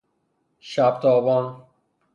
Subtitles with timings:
[0.59, 1.67] شبتابان